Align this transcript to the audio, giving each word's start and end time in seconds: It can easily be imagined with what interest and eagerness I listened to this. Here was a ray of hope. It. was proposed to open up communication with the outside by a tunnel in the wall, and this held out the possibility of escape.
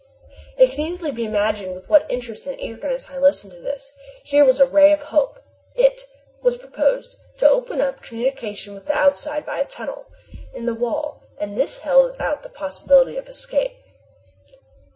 It 0.57 0.71
can 0.71 0.79
easily 0.79 1.11
be 1.11 1.25
imagined 1.27 1.75
with 1.75 1.87
what 1.87 2.09
interest 2.09 2.47
and 2.47 2.59
eagerness 2.59 3.05
I 3.11 3.19
listened 3.19 3.53
to 3.53 3.59
this. 3.59 3.93
Here 4.23 4.43
was 4.43 4.59
a 4.59 4.65
ray 4.65 4.91
of 4.91 5.01
hope. 5.03 5.37
It. 5.75 6.07
was 6.41 6.57
proposed 6.57 7.17
to 7.37 7.47
open 7.47 7.81
up 7.81 8.01
communication 8.01 8.73
with 8.73 8.87
the 8.87 8.95
outside 8.97 9.45
by 9.45 9.59
a 9.59 9.65
tunnel 9.67 10.05
in 10.55 10.65
the 10.65 10.73
wall, 10.73 11.21
and 11.39 11.55
this 11.55 11.77
held 11.81 12.19
out 12.19 12.41
the 12.41 12.49
possibility 12.49 13.15
of 13.15 13.29
escape. 13.29 13.75